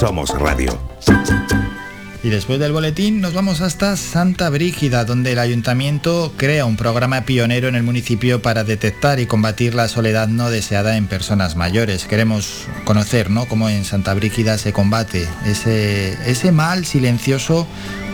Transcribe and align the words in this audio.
Somos 0.00 0.30
Radio. 0.30 0.80
Y 2.22 2.30
después 2.30 2.58
del 2.58 2.72
boletín 2.72 3.20
nos 3.20 3.34
vamos 3.34 3.60
hasta 3.60 3.98
Santa 3.98 4.48
Brígida, 4.48 5.04
donde 5.04 5.32
el 5.32 5.38
ayuntamiento 5.38 6.32
crea 6.38 6.64
un 6.64 6.78
programa 6.78 7.26
pionero 7.26 7.68
en 7.68 7.74
el 7.74 7.82
municipio 7.82 8.40
para 8.40 8.64
detectar 8.64 9.20
y 9.20 9.26
combatir 9.26 9.74
la 9.74 9.88
soledad 9.88 10.26
no 10.28 10.48
deseada 10.48 10.96
en 10.96 11.06
personas 11.06 11.54
mayores. 11.54 12.06
Queremos 12.06 12.66
conocer 12.86 13.28
¿no? 13.28 13.44
cómo 13.44 13.68
en 13.68 13.84
Santa 13.84 14.14
Brígida 14.14 14.56
se 14.56 14.72
combate 14.72 15.28
ese, 15.44 16.50
mal 16.50 16.86
silencioso 16.86 17.66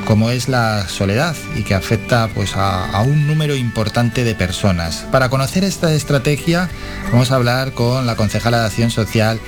como 0.06 0.30
es 0.30 0.48
la 0.48 0.88
soledad 0.88 1.36
y 1.56 1.62
que 1.62 1.74
afecta 1.74 2.28
pues, 2.34 2.56
a, 2.56 2.90
a, 2.90 3.02
un 3.02 3.28
número 3.28 3.54
importante 3.54 4.24
de 4.24 4.34
personas. 4.34 5.06
Para 5.12 5.28
conocer 5.28 5.62
esta 5.62 5.94
estrategia 5.94 6.68
vamos 7.12 7.30
a 7.30 7.36
hablar 7.36 7.74
con 7.74 8.06
la 8.06 8.16
concejala 8.16 8.58
de 8.58 8.66
Acción 8.66 8.90
Social, 8.90 9.38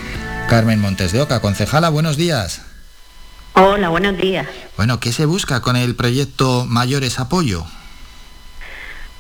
Carmen 0.49 0.81
Montes 0.81 1.13
de 1.13 1.21
Oca. 1.21 1.41
Concejala, 1.41 1.91
buenos 1.91 2.17
días. 2.17 2.63
Hola, 3.53 3.91
buenos 3.91 4.17
días. 4.17 4.47
Bueno, 4.79 4.99
¿qué 4.99 5.13
se 5.13 5.27
busca 5.27 5.61
con 5.61 5.77
el 5.77 5.95
proyecto 5.95 6.65
Mayores 6.67 7.21
Apoyo? 7.21 7.67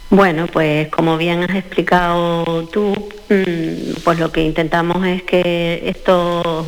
Bueno, 0.08 0.46
pues 0.46 0.88
como 0.88 1.18
bien 1.18 1.42
has 1.42 1.54
explicado 1.54 2.66
tú, 2.72 2.94
mm, 3.28 4.00
pues 4.02 4.18
lo 4.18 4.32
que 4.32 4.40
intentamos 4.40 5.06
es 5.06 5.22
que 5.24 5.82
estos 5.84 6.66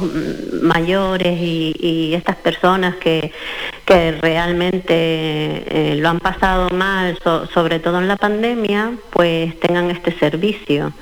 mayores 0.61 1.39
y, 1.41 2.13
estas 2.15 2.37
personas 2.37 2.97
que, 2.97 3.33
realmente 4.21 4.93
eh, 4.95 5.97
lo 5.97 6.11
han 6.11 6.21
pasado 6.21 6.71
mal, 6.71 7.19
sobre 7.53 7.81
todo 7.81 7.99
en 7.99 8.07
la 8.07 8.17
pandemia, 8.17 8.93
pues 9.11 9.59
tengan 9.59 9.91
este 9.91 10.17
servicio. 10.17 10.93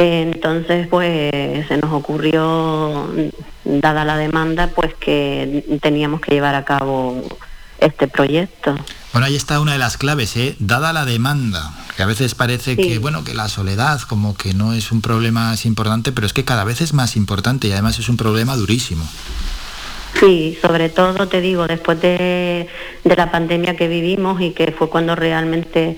Entonces, 0.00 0.86
pues 0.86 1.66
se 1.66 1.76
nos 1.78 1.92
ocurrió, 1.92 3.12
dada 3.64 4.04
la 4.04 4.16
demanda, 4.16 4.70
pues 4.74 4.94
que 4.94 5.78
teníamos 5.82 6.20
que 6.20 6.34
llevar 6.34 6.54
a 6.54 6.64
cabo 6.64 7.22
este 7.80 8.06
proyecto. 8.06 8.76
Bueno, 9.12 9.26
ahí 9.26 9.34
está 9.34 9.60
una 9.60 9.72
de 9.72 9.78
las 9.78 9.96
claves, 9.96 10.36
¿eh? 10.36 10.54
Dada 10.60 10.92
la 10.92 11.04
demanda, 11.04 11.72
que 11.96 12.02
a 12.02 12.06
veces 12.06 12.34
parece 12.34 12.76
que, 12.76 12.98
bueno, 12.98 13.24
que 13.24 13.34
la 13.34 13.48
soledad 13.48 14.00
como 14.02 14.36
que 14.36 14.54
no 14.54 14.72
es 14.72 14.92
un 14.92 15.00
problema 15.00 15.50
más 15.50 15.66
importante, 15.66 16.12
pero 16.12 16.26
es 16.26 16.32
que 16.32 16.44
cada 16.44 16.62
vez 16.62 16.80
es 16.80 16.92
más 16.92 17.16
importante 17.16 17.66
y 17.66 17.72
además 17.72 17.98
es 17.98 18.08
un 18.08 18.16
problema 18.16 18.54
durísimo. 18.54 19.04
Sí, 20.18 20.58
sobre 20.60 20.88
todo 20.88 21.28
te 21.28 21.40
digo, 21.40 21.68
después 21.68 22.00
de, 22.00 22.66
la 23.04 23.30
pandemia 23.30 23.76
que 23.76 23.86
vivimos 23.86 24.40
y 24.40 24.50
que 24.50 24.72
fue 24.72 24.90
cuando 24.90 25.14
realmente 25.14 25.96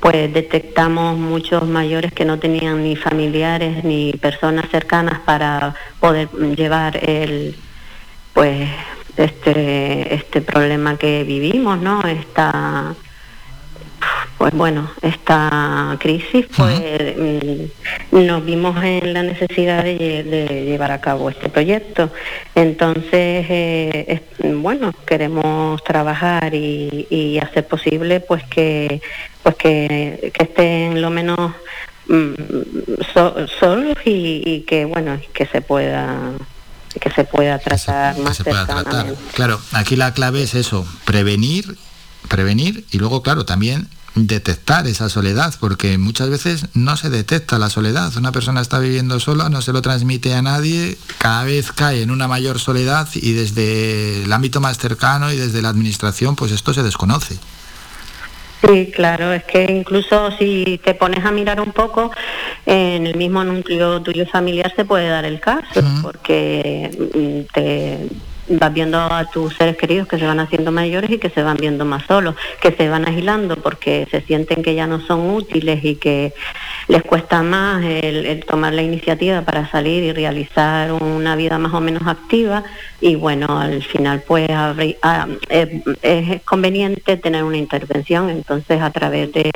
pues 0.00 0.32
detectamos 0.32 1.18
muchos 1.18 1.66
mayores 1.66 2.12
que 2.12 2.24
no 2.24 2.38
tenían 2.38 2.82
ni 2.82 2.96
familiares 2.96 3.82
ni 3.82 4.12
personas 4.12 4.70
cercanas 4.70 5.20
para 5.20 5.74
poder 6.00 6.28
llevar 6.56 6.96
el 7.08 7.56
pues 8.32 8.68
este 9.16 10.14
este 10.14 10.40
problema 10.42 10.96
que 10.96 11.24
vivimos 11.24 11.80
no 11.80 12.02
esta 12.02 12.94
pues 14.38 14.52
bueno, 14.52 14.90
esta 15.00 15.96
crisis, 15.98 16.46
pues 16.54 16.78
mm, 17.16 18.26
nos 18.26 18.44
vimos 18.44 18.76
en 18.84 19.14
la 19.14 19.22
necesidad 19.22 19.82
de, 19.82 20.64
llevar 20.66 20.92
a 20.92 21.00
cabo 21.00 21.30
este 21.30 21.48
proyecto. 21.48 22.10
Entonces, 22.54 23.46
eh, 23.48 24.22
bueno, 24.56 24.92
queremos 25.06 25.82
trabajar 25.84 26.54
y, 26.54 27.38
hacer 27.42 27.66
posible 27.66 28.20
pues 28.20 28.42
que 28.44 29.00
pues 29.42 29.56
que, 29.56 30.32
estén 30.38 31.00
lo 31.00 31.10
menos 31.10 31.52
mm, 32.08 32.34
solos 33.60 33.96
y, 34.04 34.64
que 34.66 34.84
bueno 34.84 35.18
que 35.32 35.46
se 35.46 35.60
pueda 35.60 36.32
que 36.98 37.10
se 37.10 37.24
pueda 37.24 37.58
tratar 37.58 38.18
más 38.18 38.38
cercanamente. 38.38 39.14
Claro, 39.34 39.60
aquí 39.72 39.96
la 39.96 40.12
clave 40.12 40.42
es 40.42 40.54
eso, 40.54 40.86
prevenir 41.04 41.76
prevenir 42.26 42.84
y 42.90 42.98
luego, 42.98 43.22
claro, 43.22 43.44
también 43.44 43.88
detectar 44.16 44.86
esa 44.86 45.08
soledad, 45.08 45.54
porque 45.60 45.98
muchas 45.98 46.30
veces 46.30 46.66
no 46.74 46.96
se 46.96 47.10
detecta 47.10 47.58
la 47.58 47.68
soledad. 47.68 48.16
Una 48.16 48.32
persona 48.32 48.62
está 48.62 48.78
viviendo 48.78 49.20
sola, 49.20 49.50
no 49.50 49.60
se 49.60 49.72
lo 49.72 49.82
transmite 49.82 50.34
a 50.34 50.42
nadie, 50.42 50.96
cada 51.18 51.44
vez 51.44 51.70
cae 51.70 52.02
en 52.02 52.10
una 52.10 52.26
mayor 52.26 52.58
soledad 52.58 53.06
y 53.14 53.32
desde 53.34 54.24
el 54.24 54.32
ámbito 54.32 54.60
más 54.60 54.78
cercano 54.78 55.30
y 55.30 55.36
desde 55.36 55.62
la 55.62 55.68
administración, 55.68 56.34
pues 56.34 56.50
esto 56.50 56.72
se 56.72 56.82
desconoce. 56.82 57.36
Sí, 58.66 58.90
claro, 58.92 59.34
es 59.34 59.44
que 59.44 59.64
incluso 59.64 60.30
si 60.38 60.80
te 60.82 60.94
pones 60.94 61.24
a 61.24 61.30
mirar 61.30 61.60
un 61.60 61.72
poco, 61.72 62.10
en 62.64 63.06
el 63.06 63.16
mismo 63.16 63.44
núcleo 63.44 64.00
tuyo 64.00 64.26
familiar 64.26 64.72
se 64.74 64.86
puede 64.86 65.08
dar 65.08 65.26
el 65.26 65.40
caso, 65.40 65.82
porque 66.02 66.90
mm, 67.14 67.52
te 67.52 68.08
vas 68.48 68.72
viendo 68.72 68.98
a 68.98 69.24
tus 69.32 69.54
seres 69.54 69.76
queridos 69.76 70.08
que 70.08 70.18
se 70.18 70.26
van 70.26 70.40
haciendo 70.40 70.72
mayores 70.72 71.10
y 71.10 71.18
que 71.18 71.30
se 71.30 71.42
van 71.42 71.56
viendo 71.56 71.84
más 71.84 72.04
solos, 72.06 72.34
que 72.60 72.72
se 72.72 72.88
van 72.88 73.08
agilando 73.08 73.56
porque 73.56 74.06
se 74.10 74.20
sienten 74.22 74.62
que 74.62 74.74
ya 74.74 74.86
no 74.86 75.00
son 75.00 75.30
útiles 75.30 75.84
y 75.84 75.96
que 75.96 76.32
les 76.88 77.02
cuesta 77.02 77.42
más 77.42 77.84
el, 77.84 78.44
tomar 78.46 78.72
la 78.72 78.82
iniciativa 78.82 79.42
para 79.42 79.68
salir 79.70 80.04
y 80.04 80.12
realizar 80.12 80.92
una 80.92 81.36
vida 81.36 81.58
más 81.58 81.74
o 81.74 81.80
menos 81.80 82.06
activa. 82.06 82.64
Y 83.00 83.16
bueno, 83.16 83.58
al 83.58 83.82
final 83.82 84.22
pues 84.26 84.48
ah, 84.50 84.74
eh, 85.48 85.82
es 86.02 86.42
conveniente 86.42 87.16
tener 87.16 87.44
una 87.44 87.56
intervención, 87.56 88.30
entonces 88.30 88.80
a 88.80 88.90
través 88.90 89.32
de, 89.32 89.50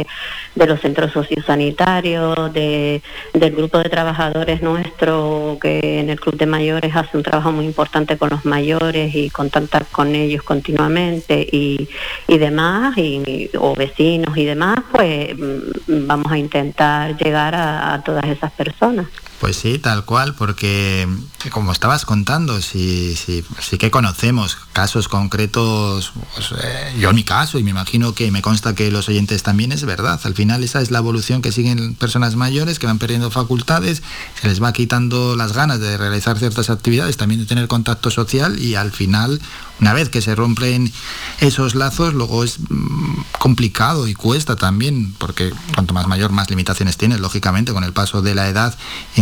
los 0.55 0.81
centros 0.81 1.13
sociosanitarios, 1.13 2.53
de, 2.53 3.03
del 3.33 3.55
grupo 3.55 3.79
de 3.79 3.89
trabajadores 3.89 4.63
nuestro 4.63 5.59
que 5.61 6.01
en 6.01 6.11
el 6.11 6.21
Club 6.21 6.37
de 6.37 6.47
Mayores 6.47 6.95
hace 6.95 7.17
un 7.17 7.23
trabajo 7.23 7.53
muy 7.53 7.65
importante 7.65 8.17
con 8.17 8.31
los 8.31 8.45
mayores, 8.45 8.80
y 9.15 9.29
contactar 9.29 9.87
con 9.87 10.15
ellos 10.15 10.43
continuamente 10.43 11.47
y, 11.53 11.89
y 12.27 12.39
demás, 12.39 12.97
y, 12.97 13.51
o 13.59 13.75
vecinos 13.75 14.37
y 14.39 14.47
demás, 14.47 14.79
pues 14.91 15.37
mm, 15.37 16.07
vamos 16.07 16.33
a 16.33 16.39
intentar 16.39 17.17
llegar 17.19 17.55
a 17.55 18.03
todas 18.05 18.25
esas 18.25 18.51
personas. 18.53 19.07
Pues 19.41 19.57
sí, 19.57 19.79
tal 19.79 20.05
cual, 20.05 20.35
porque 20.35 21.09
como 21.51 21.73
estabas 21.73 22.05
contando, 22.05 22.61
sí, 22.61 23.17
sí, 23.17 23.43
sí 23.59 23.79
que 23.79 23.91
conocemos 23.91 24.59
casos 24.75 25.09
concretos, 25.09 26.13
pues, 26.35 26.53
eh, 26.63 26.97
yo 26.99 27.09
en 27.09 27.17
mi 27.17 27.25
caso, 27.25 27.59
y 27.59 27.63
me 27.63 27.71
imagino 27.71 28.15
que 28.15 28.31
me 28.31 28.43
consta 28.43 28.75
que 28.75 28.91
los 28.91 29.09
oyentes 29.09 29.43
también 29.43 29.73
es 29.73 29.87
verdad. 29.87 30.21
Al 30.25 30.35
final 30.35 30.63
esa 30.63 30.83
es 30.83 30.91
la 30.91 30.99
evolución 30.99 31.41
que 31.41 31.53
siguen 31.53 31.95
personas 31.95 32.37
mayores 32.37 32.79
que 32.79 32.87
van 32.87 32.99
perdiendo 32.99 33.31
facultades, 33.31 34.03
se 34.39 34.49
les 34.49 34.63
va 34.63 34.75
quitando 34.75 35.35
las 35.37 35.55
ganas 35.55 35.81
de 35.81 35.97
realizar 35.97 36.39
ciertas 36.39 36.69
actividades, 36.69 37.17
también 37.17 37.41
de 37.41 37.47
tener 37.47 37.67
contacto 37.67 38.11
social 38.11 38.59
y 38.61 38.75
al 38.75 38.93
final 38.93 39.41
una 39.81 39.95
vez 39.95 40.11
que 40.11 40.21
se 40.21 40.35
rompen 40.35 40.93
esos 41.41 41.75
lazos, 41.75 42.13
luego 42.13 42.45
es 42.45 42.59
mm, 42.69 43.23
complicado 43.39 44.07
y 44.07 44.15
cuesta 44.15 44.57
también, 44.57 45.15
porque 45.17 45.53
cuanto 45.75 45.95
más 45.95 46.07
mayor, 46.07 46.31
más 46.33 46.51
limitaciones 46.51 46.99
tienes, 46.99 47.21
lógicamente, 47.21 47.73
con 47.73 47.85
el 47.85 47.93
paso 47.93 48.21
de 48.21 48.35
la 48.35 48.49
edad, 48.49 48.77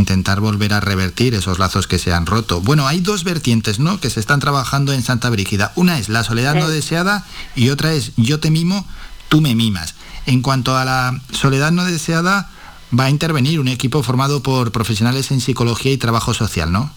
intentar 0.08 0.40
volver 0.40 0.72
a 0.72 0.80
revertir 0.80 1.34
esos 1.34 1.58
lazos 1.58 1.86
que 1.86 1.98
se 1.98 2.14
han 2.14 2.24
roto. 2.24 2.62
Bueno, 2.62 2.86
hay 2.86 3.00
dos 3.00 3.24
vertientes, 3.24 3.78
¿no?, 3.78 4.00
que 4.00 4.08
se 4.08 4.20
están 4.20 4.40
trabajando 4.40 4.94
en 4.94 5.02
Santa 5.02 5.28
Brígida. 5.28 5.72
Una 5.74 5.98
es 5.98 6.08
la 6.08 6.24
soledad 6.24 6.54
no 6.54 6.68
deseada 6.68 7.26
y 7.54 7.68
otra 7.68 7.92
es 7.92 8.12
yo 8.16 8.40
te 8.40 8.50
mimo, 8.50 8.86
tú 9.28 9.42
me 9.42 9.54
mimas. 9.54 9.94
En 10.24 10.40
cuanto 10.40 10.78
a 10.78 10.86
la 10.86 11.20
soledad 11.30 11.72
no 11.72 11.84
deseada, 11.84 12.48
va 12.98 13.04
a 13.04 13.10
intervenir 13.10 13.60
un 13.60 13.68
equipo 13.68 14.02
formado 14.02 14.42
por 14.42 14.72
profesionales 14.72 15.30
en 15.30 15.42
psicología 15.42 15.92
y 15.92 15.98
trabajo 15.98 16.32
social, 16.32 16.72
¿no? 16.72 16.90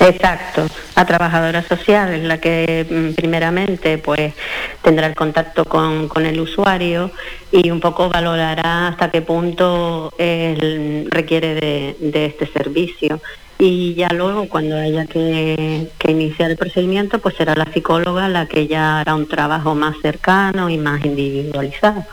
Exacto, 0.00 0.66
trabajadora 1.04 1.62
social 1.62 2.12
es 2.12 2.24
la 2.24 2.38
que 2.38 2.86
mm, 2.88 3.14
primeramente 3.14 3.98
pues 3.98 4.34
tendrá 4.82 5.06
el 5.06 5.14
contacto 5.14 5.64
con, 5.64 6.08
el 6.24 6.40
usuario 6.40 7.10
y 7.50 7.70
un 7.70 7.80
poco 7.80 8.08
valorará 8.08 8.88
hasta 8.88 9.10
qué 9.10 9.22
punto 9.22 10.12
él 10.18 11.08
requiere 11.10 11.54
de, 11.54 12.26
este 12.26 12.46
servicio. 12.46 13.20
Y 13.56 13.94
ya 13.94 14.08
luego 14.08 14.48
cuando 14.48 14.76
haya 14.76 15.06
que, 15.06 15.88
iniciar 16.08 16.50
el 16.50 16.56
procedimiento 16.56 17.20
pues 17.20 17.36
será 17.36 17.54
la 17.54 17.72
psicóloga 17.72 18.28
la 18.28 18.46
que 18.46 18.66
ya 18.66 19.00
hará 19.00 19.14
un 19.14 19.28
trabajo 19.28 19.74
más 19.74 19.96
cercano 20.02 20.68
y 20.68 20.78
más 20.78 21.04
individualizado. 21.04 22.04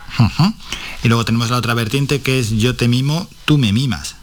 Y 1.03 1.07
luego 1.07 1.25
tenemos 1.25 1.50
la 1.50 1.57
otra 1.57 1.73
vertiente 1.73 2.21
que 2.21 2.39
es 2.39 2.51
yo 2.51 2.75
te 2.75 2.88
mimo, 2.88 3.27
tú 3.45 3.57
me 3.57 3.73
mimas. 3.73 4.20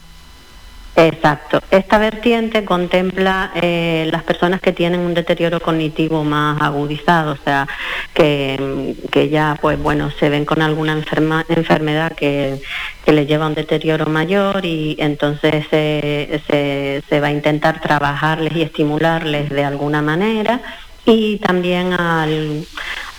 Exacto. 0.98 1.60
Esta 1.70 1.96
vertiente 1.98 2.64
contempla 2.64 3.52
eh, 3.54 4.08
las 4.10 4.24
personas 4.24 4.60
que 4.60 4.72
tienen 4.72 4.98
un 4.98 5.14
deterioro 5.14 5.60
cognitivo 5.60 6.24
más 6.24 6.60
agudizado, 6.60 7.32
o 7.34 7.36
sea, 7.36 7.68
que, 8.12 9.28
ya, 9.30 9.56
pues 9.60 9.80
bueno, 9.80 10.10
se 10.10 10.28
ven 10.28 10.44
con 10.44 10.60
alguna 10.60 11.00
enfermedad 11.48 12.12
que, 12.16 12.60
les 13.06 13.26
lleva 13.26 13.44
a 13.44 13.48
un 13.48 13.54
deterioro 13.54 14.06
mayor 14.06 14.66
y 14.66 14.96
entonces 14.98 15.66
se, 15.70 17.20
va 17.20 17.28
a 17.28 17.30
intentar 17.30 17.80
trabajarles 17.80 18.54
y 18.56 18.62
estimularles 18.62 19.48
de 19.50 19.64
alguna 19.64 20.02
manera 20.02 20.60
y 21.06 21.38
también 21.38 21.92
al, 21.94 22.66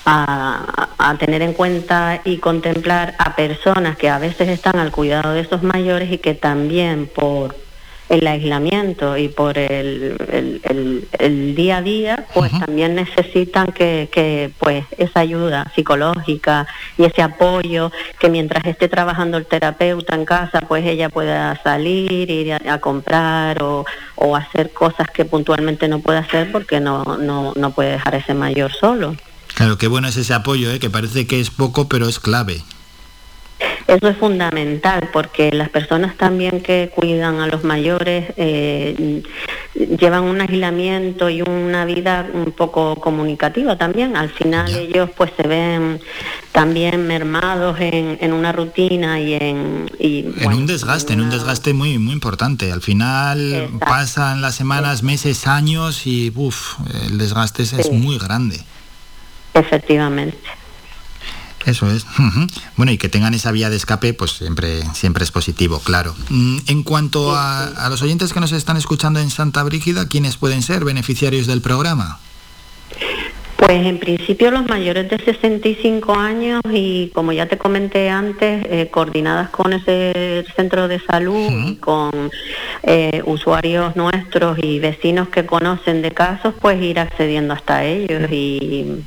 a, 0.06 1.16
tener 1.18 1.42
en 1.42 1.54
cuenta 1.54 2.22
y 2.26 2.38
contemplar 2.38 3.16
a 3.18 3.36
personas 3.36 3.98
que 3.98 4.10
a 4.10 4.20
veces 4.20 4.50
están 4.50 4.78
al 4.78 4.92
cuidado 4.92 5.34
de 5.34 5.42
esos 5.42 5.64
mayores 5.64 6.12
y 6.12 6.18
que 6.18 6.36
también 6.36 7.08
por 7.08 7.56
el 8.10 8.26
aislamiento 8.26 9.18
y 9.18 9.30
por 9.30 9.58
el, 9.58 10.18
el, 11.20 11.56
día 11.56 11.78
a 11.78 11.82
día, 11.82 12.26
pues 12.34 12.52
también 12.60 12.96
necesitan 12.96 13.68
que, 13.68 14.10
que, 14.12 14.52
pues 14.58 14.86
esa 14.98 15.20
ayuda 15.20 15.72
psicológica 15.76 16.68
y 16.98 17.04
ese 17.04 17.22
apoyo, 17.22 17.92
que 18.20 18.30
mientras 18.30 18.66
esté 18.66 18.88
trabajando 18.88 19.38
el 19.38 19.46
terapeuta 19.46 20.16
en 20.16 20.26
casa, 20.26 20.62
pues 20.62 20.86
ella 20.86 21.10
pueda 21.10 21.62
salir, 21.64 22.30
ir 22.30 22.54
a, 22.54 22.80
comprar 22.80 23.62
o, 23.62 23.86
o, 24.16 24.36
hacer 24.36 24.72
cosas 24.72 25.10
que 25.12 25.26
puntualmente 25.26 25.88
no 25.88 26.00
puede 26.00 26.20
hacer 26.20 26.52
porque 26.52 26.80
no, 26.80 27.04
no, 27.18 27.54
no 27.56 27.72
puede 27.72 27.92
dejar 27.92 28.16
a 28.16 28.18
ese 28.18 28.34
mayor 28.34 28.72
solo. 28.74 29.16
Claro, 29.54 29.78
qué 29.78 29.88
bueno 29.88 30.08
es 30.08 30.18
ese 30.18 30.34
apoyo, 30.34 30.72
¿eh? 30.72 30.80
que 30.80 30.90
parece 30.90 31.28
que 31.28 31.40
es 31.40 31.50
poco, 31.50 31.88
pero 31.88 32.08
es 32.08 32.20
clave. 32.20 32.64
Eso 33.90 34.08
es 34.08 34.18
fundamental 34.18 35.10
porque 35.12 35.52
las 35.52 35.70
personas 35.70 36.16
también 36.16 36.62
que 36.62 36.92
cuidan 36.94 37.40
a 37.40 37.48
los 37.48 37.64
mayores 37.64 38.32
eh, 38.38 39.24
llevan 39.74 40.26
un 40.26 40.42
aislamiento 40.42 41.28
y 41.28 41.42
una 41.42 41.86
vida 41.86 42.28
un 42.32 42.52
poco 42.52 42.98
comunicativa 42.98 43.80
también. 43.80 44.16
Al 44.16 44.30
final 44.30 44.70
ellos 44.76 45.10
pues 45.18 45.32
se 45.36 45.48
ven 45.48 46.00
también 46.52 47.08
mermados 47.08 47.78
en, 47.80 48.32
una 48.32 48.52
rutina 48.52 49.20
y 49.20 49.34
en... 49.34 49.90
en 49.98 50.54
un 50.54 50.68
desgaste, 50.68 51.14
en 51.14 51.22
un 51.22 51.32
desgaste 51.32 51.74
muy, 51.74 51.98
muy 51.98 52.14
importante. 52.14 52.72
Al 52.72 52.84
final 52.84 53.72
pasan 53.80 54.44
las 54.44 54.54
semanas, 54.54 55.02
meses, 55.02 55.48
años 55.48 56.06
y 56.06 56.32
uf, 56.36 56.76
el 57.08 57.18
desgaste 57.18 57.64
es 57.64 57.92
muy 57.92 58.20
grande. 58.20 58.60
Efectivamente. 59.56 60.38
Eso 61.66 61.92
es. 61.92 62.06
Bueno, 62.78 62.92
y 62.92 62.98
que 62.98 63.10
tengan 63.10 63.34
esa 63.34 63.52
vía 63.52 63.70
de 63.70 63.76
escape, 63.76 64.14
pues 64.14 64.32
siempre, 64.32 64.84
siempre 64.94 65.24
es 65.24 65.32
positivo, 65.32 65.80
claro. 65.80 66.16
Mm, 66.30 66.58
en 66.68 66.84
cuanto 66.84 67.36
a, 67.36 67.88
los 67.90 68.02
oyentes 68.02 68.34
que 68.34 68.40
nos 68.40 68.52
están 68.52 68.78
escuchando 68.78 69.20
en 69.20 69.30
Santa 69.30 69.64
Brígida, 69.64 70.08
¿quiénes 70.08 70.38
pueden 70.38 70.62
ser 70.62 70.86
beneficiarios 70.86 71.48
del 71.48 71.62
programa? 71.62 72.20
Pues 73.58 73.86
en 73.86 74.00
principio 74.00 74.52
los 74.52 74.68
mayores 74.68 75.10
de 75.10 75.20
65 75.20 76.16
años 76.16 76.62
y 76.72 77.12
como 77.14 77.34
ya 77.34 77.46
te 77.46 77.58
comenté 77.58 78.10
antes, 78.10 78.66
eh, 78.70 78.88
coordinadas 78.90 79.50
con 79.50 79.74
ese 79.74 80.46
centro 80.56 80.88
de 80.88 81.00
salud 81.00 81.68
y 81.68 81.76
con 81.76 82.32
eh, 82.84 83.22
usuarios 83.26 83.98
nuestros 83.98 84.58
y 84.64 84.80
vecinos 84.80 85.28
que 85.28 85.46
conocen 85.46 86.02
de 86.02 86.12
casos, 86.12 86.56
pues 86.60 86.82
ir 86.82 87.00
accediendo 87.00 87.54
hasta 87.54 87.84
ellos 87.84 88.32
y 88.32 89.04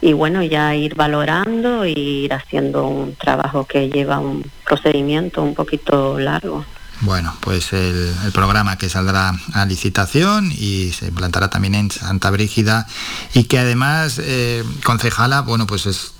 y 0.00 0.12
bueno, 0.12 0.42
ya 0.42 0.74
ir 0.74 0.94
valorando 0.94 1.84
e 1.84 1.90
ir 1.90 2.34
haciendo 2.34 2.86
un 2.86 3.14
trabajo 3.14 3.64
que 3.64 3.88
lleva 3.88 4.18
un 4.18 4.44
procedimiento 4.64 5.42
un 5.42 5.54
poquito 5.54 6.18
largo. 6.18 6.64
Bueno, 7.00 7.36
pues 7.40 7.72
el, 7.72 8.14
programa 8.32 8.78
que 8.78 8.88
saldrá 8.88 9.34
a 9.52 9.66
licitación 9.66 10.50
y 10.50 10.92
se 10.92 11.08
implantará 11.08 11.50
también 11.50 11.74
en 11.74 11.90
Santa 11.90 12.30
Brígida 12.30 12.86
y 13.34 13.44
que 13.44 13.58
además, 13.58 14.18
eh, 14.22 14.64
concejala, 14.82 15.42
bueno, 15.42 15.66
pues 15.66 15.84
es, 15.86 16.12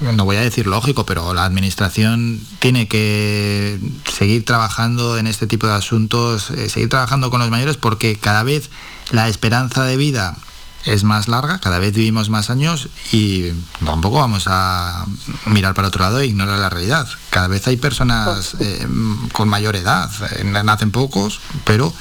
no 0.00 0.24
voy 0.24 0.36
a 0.36 0.40
decir 0.40 0.66
lógico, 0.66 1.04
pero 1.04 1.34
la 1.34 1.44
administración 1.44 2.40
tiene 2.60 2.88
que 2.88 3.78
seguir 4.10 4.44
trabajando 4.44 5.18
en 5.18 5.26
este 5.26 5.46
tipo 5.46 5.66
de 5.66 5.74
asuntos, 5.74 6.50
eh, 6.50 6.70
seguir 6.70 6.88
trabajando 6.88 7.30
con 7.30 7.40
los 7.40 7.50
mayores 7.50 7.76
porque 7.76 8.16
cada 8.16 8.42
vez 8.42 8.70
la 9.10 9.28
esperanza 9.28 9.84
de 9.84 9.98
vida 9.98 10.36
es 10.86 11.04
más 11.04 11.28
larga, 11.28 11.58
cada 11.58 11.78
vez 11.78 11.94
vivimos 11.94 12.28
más 12.28 12.50
años 12.50 12.88
y 13.12 13.52
tampoco 13.84 14.18
vamos 14.18 14.44
a 14.46 15.06
mirar 15.46 15.74
para 15.74 15.88
otro 15.88 16.02
lado 16.02 16.20
e 16.20 16.26
ignorar 16.26 16.58
la 16.58 16.70
realidad. 16.70 17.06
Cada 17.30 17.48
vez 17.48 17.66
hay 17.66 17.76
personas 17.76 18.56
eh, 18.60 18.86
con 19.32 19.48
mayor 19.48 19.76
edad, 19.76 20.10
eh, 20.36 20.44
nacen 20.44 20.90
pocos, 20.90 21.40
pero 21.64 21.92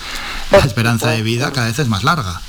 la 0.51 0.59
esperanza 0.59 1.12
de 1.12 1.21
vida 1.21 1.51
cada 1.51 1.68
vez 1.68 1.80
es 1.80 1.88
más 1.88 2.03
larga. 2.03 2.41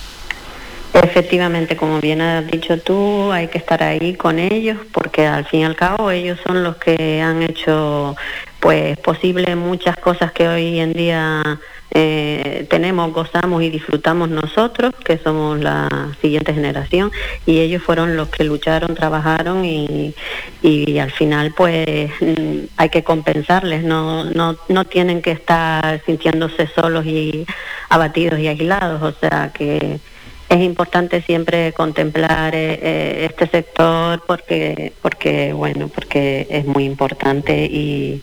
Efectivamente, 0.94 1.76
como 1.76 2.00
bien 2.00 2.20
has 2.20 2.46
dicho 2.46 2.78
tú, 2.78 3.32
hay 3.32 3.48
que 3.48 3.58
estar 3.58 3.82
ahí 3.82 4.14
con 4.14 4.38
ellos 4.38 4.78
porque 4.92 5.26
al 5.26 5.44
fin 5.44 5.60
y 5.60 5.64
al 5.64 5.74
cabo 5.74 6.12
ellos 6.12 6.38
son 6.46 6.62
los 6.62 6.76
que 6.76 7.20
han 7.20 7.42
hecho 7.42 8.14
pues 8.60 8.96
posible 8.98 9.56
muchas 9.56 9.96
cosas 9.96 10.30
que 10.30 10.46
hoy 10.46 10.78
en 10.78 10.92
día 10.92 11.58
eh, 11.90 12.66
tenemos, 12.70 13.12
gozamos 13.12 13.62
y 13.62 13.70
disfrutamos 13.70 14.28
nosotros, 14.28 14.92
que 15.04 15.18
somos 15.18 15.60
la 15.60 16.16
siguiente 16.20 16.52
generación, 16.52 17.12
y 17.46 17.60
ellos 17.60 17.82
fueron 17.82 18.16
los 18.16 18.28
que 18.28 18.44
lucharon, 18.44 18.94
trabajaron 18.94 19.64
y, 19.64 20.14
y 20.62 20.98
al 20.98 21.12
final 21.12 21.52
pues 21.56 22.10
mm, 22.20 22.64
hay 22.76 22.88
que 22.88 23.04
compensarles, 23.04 23.84
no, 23.84 24.24
no, 24.24 24.56
no 24.68 24.84
tienen 24.86 25.22
que 25.22 25.30
estar 25.30 26.02
sintiéndose 26.04 26.66
solos 26.66 27.06
y 27.06 27.46
abatidos 27.88 28.40
y 28.40 28.48
aislados, 28.48 29.02
o 29.02 29.12
sea 29.18 29.52
que 29.54 30.00
es 30.48 30.60
importante 30.60 31.22
siempre 31.22 31.72
contemplar 31.72 32.54
eh, 32.54 32.78
eh, 32.82 33.28
este 33.30 33.46
sector 33.46 34.22
porque 34.26 34.92
porque 35.00 35.52
bueno 35.52 35.88
porque 35.88 36.46
es 36.50 36.66
muy 36.66 36.84
importante 36.84 37.64
y 37.64 38.22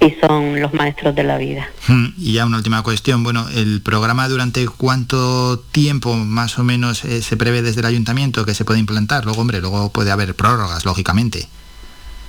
y 0.00 0.16
son 0.20 0.60
los 0.60 0.72
maestros 0.72 1.14
de 1.14 1.22
la 1.22 1.36
vida. 1.36 1.68
Hmm, 1.86 2.08
y 2.16 2.32
ya 2.32 2.46
una 2.46 2.56
última 2.56 2.82
cuestión, 2.82 3.22
bueno, 3.22 3.46
¿el 3.54 3.82
programa 3.82 4.28
durante 4.28 4.66
cuánto 4.66 5.58
tiempo 5.58 6.16
más 6.16 6.58
o 6.58 6.64
menos 6.64 7.04
eh, 7.04 7.22
se 7.22 7.36
prevé 7.36 7.62
desde 7.62 7.80
el 7.80 7.86
ayuntamiento 7.86 8.46
que 8.46 8.54
se 8.54 8.64
puede 8.64 8.80
implantar? 8.80 9.24
Luego, 9.24 9.42
hombre, 9.42 9.60
luego 9.60 9.90
puede 9.90 10.10
haber 10.10 10.34
prórrogas, 10.34 10.86
lógicamente. 10.86 11.48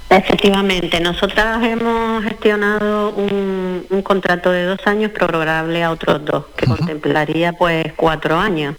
Efectivamente, 0.10 1.00
nosotras 1.00 1.64
hemos 1.64 2.22
gestionado 2.26 3.12
un, 3.12 4.02
contrato 4.04 4.52
de 4.52 4.66
dos 4.66 4.80
años 4.86 5.12
prorrogable 5.12 5.84
a 5.86 5.92
otros 5.92 6.26
dos, 6.26 6.46
que 6.58 6.66
contemplaría 6.66 7.54
pues 7.54 7.94
cuatro 7.96 8.38
años. 8.38 8.76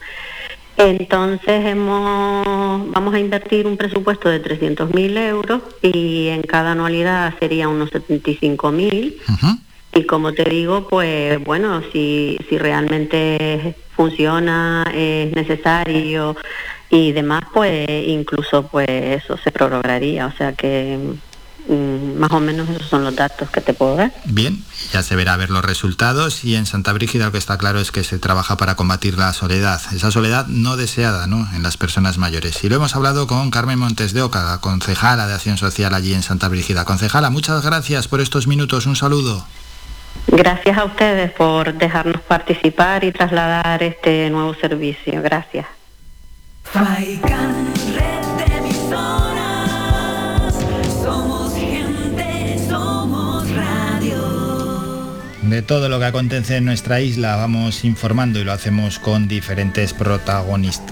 Entonces 0.76 1.66
hemos, 1.66 2.90
vamos 2.90 3.14
a 3.14 3.19
invertir 3.19 3.66
un 3.66 3.76
presupuesto 3.76 4.28
de 4.28 4.42
300.000 4.42 5.19
euros 5.19 5.62
y 5.82 6.28
en 6.28 6.42
cada 6.42 6.72
anualidad 6.72 7.34
sería 7.38 7.69
unos 7.69 7.90
75.000. 7.90 9.16
Y 9.94 10.04
como 10.04 10.32
te 10.32 10.44
digo, 10.44 10.88
pues 10.88 11.42
bueno, 11.44 11.82
si, 11.92 12.38
si 12.48 12.56
realmente 12.56 13.74
funciona, 13.94 14.84
es 14.94 15.34
necesario 15.34 16.34
y 16.88 17.12
demás, 17.12 17.44
pues 17.52 17.88
incluso 18.06 18.66
pues 18.68 18.88
eso 18.88 19.36
se 19.36 19.52
prorrogaría. 19.52 20.26
O 20.26 20.32
sea 20.32 20.54
que 20.54 20.98
más 21.72 22.30
o 22.32 22.40
menos 22.40 22.69
esos 22.69 22.88
son 22.88 23.04
los 23.04 23.14
datos 23.14 23.50
que 23.50 23.60
te 23.60 23.74
puedo 23.74 23.96
dar. 23.96 24.12
Bien, 24.24 24.62
ya 24.92 25.02
se 25.02 25.16
verá 25.16 25.36
ver 25.36 25.50
los 25.50 25.64
resultados 25.64 26.44
y 26.44 26.56
en 26.56 26.66
Santa 26.66 26.92
Brígida 26.92 27.26
lo 27.26 27.32
que 27.32 27.38
está 27.38 27.58
claro 27.58 27.80
es 27.80 27.92
que 27.92 28.04
se 28.04 28.19
trabaja 28.19 28.56
para 28.56 28.76
combatir 28.76 29.19
la 29.19 29.32
soledad, 29.32 29.80
esa 29.94 30.10
soledad 30.10 30.46
no 30.46 30.76
deseada 30.76 31.26
¿no? 31.26 31.48
en 31.54 31.62
las 31.62 31.76
personas 31.76 32.18
mayores. 32.18 32.62
Y 32.64 32.68
lo 32.68 32.76
hemos 32.76 32.94
hablado 32.94 33.26
con 33.26 33.50
Carmen 33.50 33.78
Montes 33.78 34.12
de 34.12 34.23
Oca, 34.23 34.58
concejala 34.61 35.26
de 35.26 35.35
Acción 35.35 35.58
Social 35.58 35.94
allí 35.94 36.14
en 36.14 36.23
Santa 36.23 36.49
Brígida. 36.49 36.85
Concejala, 36.85 37.30
muchas 37.30 37.64
gracias 37.64 38.08
por 38.08 38.20
estos 38.20 38.47
minutos, 38.47 38.87
un 38.87 38.97
saludo. 38.97 39.44
Gracias 40.26 40.78
a 40.78 40.85
ustedes 40.85 41.32
por 41.32 41.75
dejarnos 41.75 42.20
participar 42.23 43.04
y 43.04 43.12
trasladar 43.12 43.82
este 43.82 44.30
nuevo 44.30 44.54
servicio. 44.54 45.20
Gracias. 45.23 45.66
De 55.52 55.61
todo 55.61 55.90
lo 55.90 55.99
que 55.99 56.06
acontece 56.06 56.56
en 56.56 56.64
nuestra 56.64 57.02
isla 57.02 57.37
vamos 57.37 57.85
informando 57.85 58.40
y 58.40 58.44
lo 58.44 58.52
hacemos 58.52 58.99
con 58.99 59.28
diferentes 59.28 59.92
protagonistas. 59.92 60.80